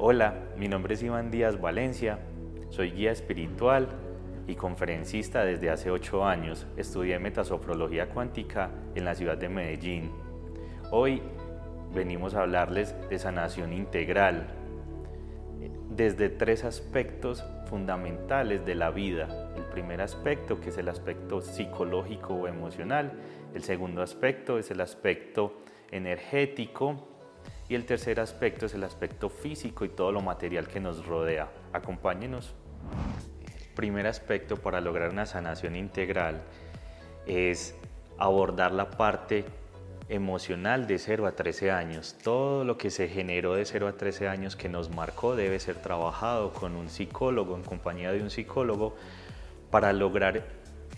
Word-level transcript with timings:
Hola, 0.00 0.34
mi 0.56 0.68
nombre 0.68 0.94
es 0.94 1.02
Iván 1.02 1.32
Díaz 1.32 1.60
Valencia, 1.60 2.20
soy 2.68 2.92
guía 2.92 3.10
espiritual 3.10 3.88
y 4.46 4.54
conferencista 4.54 5.44
desde 5.44 5.70
hace 5.70 5.90
ocho 5.90 6.24
años. 6.24 6.68
Estudié 6.76 7.18
metasofrología 7.18 8.08
cuántica 8.08 8.70
en 8.94 9.04
la 9.04 9.16
ciudad 9.16 9.36
de 9.36 9.48
Medellín. 9.48 10.12
Hoy 10.92 11.20
venimos 11.92 12.34
a 12.34 12.42
hablarles 12.42 12.94
de 13.10 13.18
sanación 13.18 13.72
integral 13.72 14.46
desde 15.90 16.28
tres 16.28 16.62
aspectos 16.62 17.44
fundamentales 17.68 18.64
de 18.64 18.76
la 18.76 18.92
vida. 18.92 19.50
El 19.56 19.64
primer 19.64 20.00
aspecto, 20.00 20.60
que 20.60 20.68
es 20.68 20.78
el 20.78 20.88
aspecto 20.88 21.40
psicológico 21.40 22.34
o 22.34 22.46
emocional. 22.46 23.14
El 23.52 23.64
segundo 23.64 24.02
aspecto 24.02 24.60
es 24.60 24.70
el 24.70 24.80
aspecto 24.80 25.54
energético. 25.90 27.17
Y 27.68 27.74
el 27.74 27.84
tercer 27.84 28.18
aspecto 28.20 28.66
es 28.66 28.74
el 28.74 28.84
aspecto 28.84 29.28
físico 29.28 29.84
y 29.84 29.90
todo 29.90 30.10
lo 30.10 30.22
material 30.22 30.68
que 30.68 30.80
nos 30.80 31.04
rodea. 31.04 31.50
Acompáñenos. 31.72 32.54
El 33.44 33.74
primer 33.74 34.06
aspecto 34.06 34.56
para 34.56 34.80
lograr 34.80 35.10
una 35.10 35.26
sanación 35.26 35.76
integral 35.76 36.42
es 37.26 37.74
abordar 38.18 38.72
la 38.72 38.90
parte 38.90 39.44
emocional 40.08 40.86
de 40.86 40.98
0 40.98 41.26
a 41.26 41.32
13 41.32 41.70
años. 41.70 42.16
Todo 42.22 42.64
lo 42.64 42.78
que 42.78 42.90
se 42.90 43.08
generó 43.08 43.54
de 43.54 43.64
0 43.64 43.88
a 43.88 43.92
13 43.92 44.28
años 44.28 44.56
que 44.56 44.68
nos 44.68 44.90
marcó 44.90 45.36
debe 45.36 45.60
ser 45.60 45.76
trabajado 45.76 46.52
con 46.52 46.74
un 46.74 46.88
psicólogo, 46.88 47.54
en 47.56 47.62
compañía 47.62 48.12
de 48.12 48.22
un 48.22 48.30
psicólogo, 48.30 48.96
para 49.70 49.92
lograr 49.92 50.44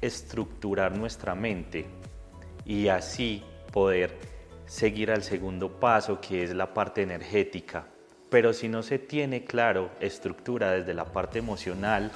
estructurar 0.00 0.96
nuestra 0.96 1.34
mente 1.34 1.86
y 2.64 2.88
así 2.88 3.42
poder 3.72 4.16
seguir 4.72 5.10
al 5.10 5.22
segundo 5.22 5.68
paso 5.70 6.18
que 6.18 6.42
es 6.42 6.54
la 6.54 6.72
parte 6.72 7.02
energética. 7.02 7.84
Pero 8.30 8.54
si 8.54 8.68
no 8.68 8.82
se 8.82 8.98
tiene 8.98 9.44
claro 9.44 9.90
estructura 10.00 10.70
desde 10.70 10.94
la 10.94 11.04
parte 11.04 11.38
emocional, 11.38 12.10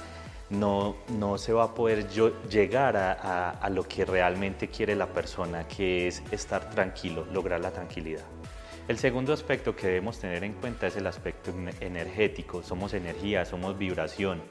no, 0.49 0.95
no 1.19 1.37
se 1.37 1.53
va 1.53 1.65
a 1.65 1.75
poder 1.75 2.07
llegar 2.49 2.97
a, 2.97 3.51
a, 3.51 3.69
lo 3.69 3.83
que 3.87 4.05
realmente 4.05 4.69
quiere 4.69 4.95
la 4.95 5.05
persona, 5.05 5.67
que 5.67 6.07
es 6.07 6.23
estar 6.31 6.71
tranquilo, 6.71 7.27
lograr 7.31 7.61
la 7.61 7.69
tranquilidad. 7.69 8.25
El 8.87 8.97
segundo 8.97 9.33
aspecto 9.33 9.75
que 9.75 9.85
debemos 9.85 10.17
tener 10.17 10.43
en 10.43 10.53
cuenta 10.53 10.87
es 10.87 10.95
el 10.95 11.05
aspecto 11.05 11.53
energético. 11.79 12.63
Somos 12.63 12.95
energía, 12.95 13.45
somos 13.45 13.77
vibración. 13.77 14.41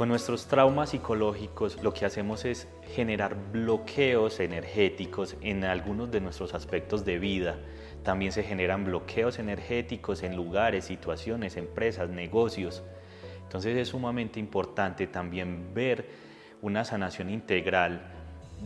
Con 0.00 0.08
nuestros 0.08 0.46
traumas 0.46 0.88
psicológicos 0.88 1.82
lo 1.82 1.92
que 1.92 2.06
hacemos 2.06 2.46
es 2.46 2.66
generar 2.94 3.36
bloqueos 3.52 4.40
energéticos 4.40 5.36
en 5.42 5.62
algunos 5.62 6.10
de 6.10 6.22
nuestros 6.22 6.54
aspectos 6.54 7.04
de 7.04 7.18
vida. 7.18 7.58
También 8.02 8.32
se 8.32 8.42
generan 8.42 8.86
bloqueos 8.86 9.38
energéticos 9.38 10.22
en 10.22 10.36
lugares, 10.36 10.86
situaciones, 10.86 11.58
empresas, 11.58 12.08
negocios. 12.08 12.82
Entonces 13.42 13.76
es 13.76 13.88
sumamente 13.88 14.40
importante 14.40 15.06
también 15.06 15.74
ver 15.74 16.08
una 16.62 16.86
sanación 16.86 17.28
integral 17.28 18.00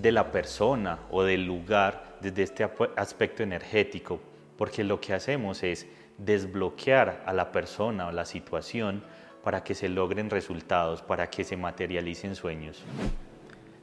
de 0.00 0.12
la 0.12 0.30
persona 0.30 1.00
o 1.10 1.24
del 1.24 1.44
lugar 1.46 2.16
desde 2.20 2.44
este 2.44 2.70
aspecto 2.94 3.42
energético, 3.42 4.20
porque 4.56 4.84
lo 4.84 5.00
que 5.00 5.14
hacemos 5.14 5.64
es 5.64 5.88
desbloquear 6.16 7.24
a 7.26 7.32
la 7.32 7.50
persona 7.50 8.06
o 8.06 8.12
la 8.12 8.24
situación 8.24 9.02
para 9.44 9.62
que 9.62 9.74
se 9.74 9.88
logren 9.88 10.30
resultados, 10.30 11.02
para 11.02 11.28
que 11.28 11.44
se 11.44 11.56
materialicen 11.56 12.34
sueños. 12.34 12.82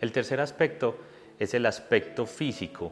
El 0.01 0.11
tercer 0.11 0.41
aspecto 0.41 0.97
es 1.39 1.53
el 1.53 1.65
aspecto 1.67 2.25
físico, 2.25 2.91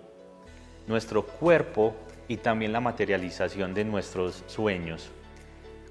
nuestro 0.88 1.26
cuerpo 1.26 1.96
y 2.28 2.38
también 2.38 2.72
la 2.72 2.80
materialización 2.80 3.74
de 3.74 3.84
nuestros 3.84 4.44
sueños. 4.48 5.10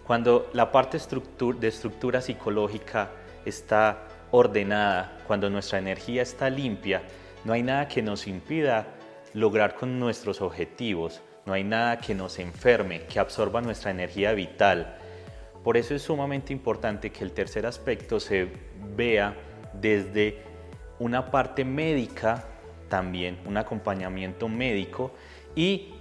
Cuando 0.07 0.49
la 0.55 0.73
parte 0.73 0.99
de 0.99 1.69
estructura 1.69 2.21
psicológica 2.21 3.11
está 3.45 4.05
ordenada, 4.31 5.19
cuando 5.27 5.51
nuestra 5.51 5.79
energía 5.79 6.23
está 6.23 6.49
limpia, 6.49 7.03
no 7.45 7.53
hay 7.53 7.63
nada 7.63 7.89
que 7.89 8.03
nos 8.03 8.27
impida 8.27 8.87
lograr 9.35 9.75
con 9.75 9.99
nuestros 9.99 10.41
objetivos, 10.41 11.21
no 11.45 11.53
hay 11.53 11.65
nada 11.65 11.99
que 11.99 12.15
nos 12.15 12.39
enferme, 12.39 13.03
que 13.03 13.19
absorba 13.19 13.61
nuestra 13.61 13.91
energía 13.91 14.33
vital. 14.33 14.99
Por 15.63 15.77
eso 15.77 15.95
es 15.95 16.03
sumamente 16.03 16.53
importante 16.53 17.11
que 17.11 17.25
el 17.25 17.33
tercer 17.33 17.67
aspecto 17.67 18.21
se 18.21 18.49
vea 18.97 19.37
desde 19.75 20.43
una 20.99 21.31
parte 21.31 21.65
médica 21.65 22.45
también, 22.89 23.39
un 23.45 23.57
acompañamiento 23.57 24.49
médico 24.49 25.13
y 25.55 25.95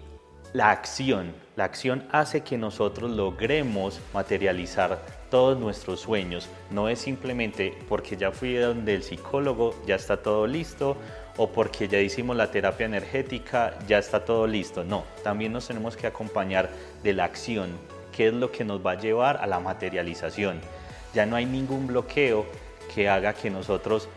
la 0.54 0.72
acción. 0.72 1.34
La 1.56 1.66
acción 1.66 2.08
hace 2.12 2.42
que 2.42 2.58
nosotros 2.58 3.12
logremos 3.12 4.00
materializar 4.14 5.00
todos 5.30 5.58
nuestros 5.60 6.00
sueños. 6.00 6.50
No 6.70 6.88
es 6.88 7.00
simplemente 7.00 7.78
porque 7.90 8.16
ya 8.16 8.32
fui 8.32 8.56
donde 8.56 8.96
el 8.96 9.04
psicólogo, 9.04 9.76
ya 9.86 9.96
está 9.96 10.22
todo 10.22 10.48
listo, 10.48 10.98
o 11.38 11.50
porque 11.50 11.88
ya 11.88 12.00
hicimos 12.00 12.36
la 12.36 12.52
terapia 12.52 12.86
energética, 12.86 13.78
ya 13.88 13.98
está 13.98 14.24
todo 14.24 14.48
listo. 14.48 14.84
No, 14.84 15.04
también 15.24 15.52
nos 15.52 15.68
tenemos 15.68 15.98
que 15.98 16.08
acompañar 16.08 16.70
de 17.04 17.14
la 17.14 17.26
acción, 17.26 17.72
que 18.18 18.30
es 18.30 18.34
lo 18.34 18.52
que 18.52 18.66
nos 18.66 18.84
va 18.84 18.94
a 18.94 19.00
llevar 19.00 19.38
a 19.38 19.46
la 19.46 19.60
materialización. 19.60 20.60
Ya 21.14 21.28
no 21.28 21.36
hay 21.36 21.46
ningún 21.46 21.86
bloqueo 21.86 22.48
que 22.96 23.08
haga 23.08 23.34
que 23.34 23.52
nosotros 23.52 24.10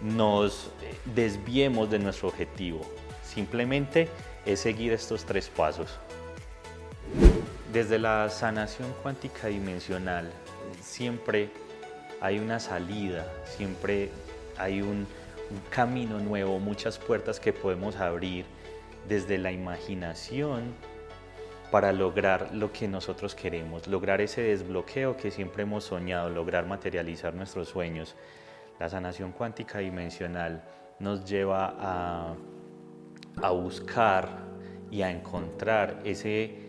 nos 0.00 0.70
desviemos 1.14 1.90
de 1.90 1.98
nuestro 1.98 2.28
objetivo. 2.28 2.80
Simplemente 3.22 4.08
es 4.46 4.60
seguir 4.60 4.94
estos 4.94 5.26
tres 5.26 5.50
pasos. 5.50 5.98
Desde 7.70 7.98
la 7.98 8.30
sanación 8.30 8.94
cuántica 9.02 9.48
dimensional 9.48 10.32
siempre 10.80 11.50
hay 12.22 12.38
una 12.38 12.58
salida, 12.58 13.30
siempre 13.44 14.08
hay 14.56 14.80
un, 14.80 15.06
camino 15.70 16.18
nuevo, 16.18 16.58
muchas 16.58 16.98
puertas 16.98 17.40
que 17.40 17.54
podemos 17.54 17.96
abrir 17.96 18.44
desde 19.06 19.38
la 19.38 19.50
imaginación 19.50 20.74
para 21.70 21.92
lograr 21.92 22.54
lo 22.54 22.72
que 22.72 22.88
nosotros 22.88 23.34
queremos, 23.34 23.86
lograr 23.88 24.20
ese 24.20 24.42
desbloqueo 24.42 25.16
que 25.16 25.30
siempre 25.30 25.64
hemos 25.64 25.84
soñado, 25.84 26.30
lograr 26.30 26.66
materializar 26.66 27.34
nuestros 27.34 27.68
sueños. 27.68 28.14
La 28.80 28.88
sanación 28.88 29.32
cuántica 29.32 29.78
dimensional 29.80 30.64
nos 30.98 31.24
lleva 31.24 32.36
a 33.42 33.50
buscar 33.50 34.28
y 34.90 35.02
a 35.02 35.10
encontrar 35.10 36.00
ese 36.04 36.68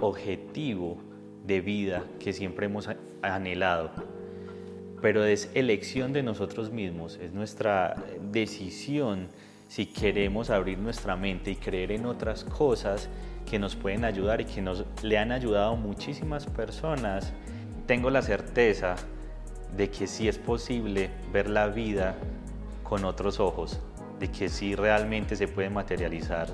objetivo 0.00 0.98
de 1.44 1.60
vida 1.60 2.04
que 2.20 2.32
siempre 2.32 2.66
hemos 2.66 2.88
anhelado. 3.22 3.90
Pero 5.00 5.24
es 5.24 5.50
elección 5.54 6.12
de 6.12 6.22
nosotros 6.22 6.70
mismos, 6.70 7.18
es 7.22 7.32
nuestra 7.32 7.94
decisión 8.20 9.28
si 9.68 9.86
queremos 9.86 10.50
abrir 10.50 10.78
nuestra 10.78 11.14
mente 11.14 11.50
y 11.50 11.56
creer 11.56 11.92
en 11.92 12.06
otras 12.06 12.44
cosas 12.44 13.08
que 13.48 13.58
nos 13.58 13.76
pueden 13.76 14.04
ayudar 14.04 14.40
y 14.40 14.46
que 14.46 14.62
nos 14.62 14.84
le 15.02 15.18
han 15.18 15.30
ayudado 15.30 15.76
muchísimas 15.76 16.46
personas. 16.46 17.32
Tengo 17.86 18.10
la 18.10 18.22
certeza 18.22 18.96
de 19.76 19.90
que 19.90 20.06
sí 20.06 20.26
es 20.26 20.38
posible 20.38 21.10
ver 21.32 21.48
la 21.48 21.68
vida 21.68 22.16
con 22.82 23.04
otros 23.04 23.40
ojos, 23.40 23.80
de 24.18 24.30
que 24.30 24.48
sí 24.48 24.74
realmente 24.74 25.36
se 25.36 25.48
puede 25.48 25.70
materializar 25.70 26.48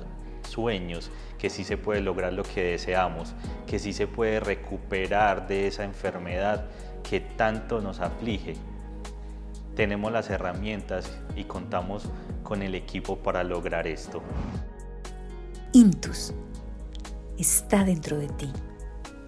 sueños, 0.47 1.09
que 1.37 1.49
sí 1.49 1.63
se 1.63 1.77
puede 1.77 2.01
lograr 2.01 2.33
lo 2.33 2.43
que 2.43 2.63
deseamos, 2.63 3.33
que 3.65 3.79
sí 3.79 3.93
se 3.93 4.07
puede 4.07 4.39
recuperar 4.39 5.47
de 5.47 5.67
esa 5.67 5.83
enfermedad 5.83 6.65
que 7.09 7.21
tanto 7.21 7.81
nos 7.81 7.99
aflige. 7.99 8.55
Tenemos 9.75 10.11
las 10.11 10.29
herramientas 10.29 11.19
y 11.35 11.45
contamos 11.45 12.09
con 12.45 12.61
el 12.61 12.75
equipo 12.75 13.17
para 13.17 13.43
lograr 13.43 13.87
esto. 13.87 14.21
Intus 15.73 16.33
está 17.37 17.83
dentro 17.83 18.17
de 18.17 18.27
ti. 18.29 18.49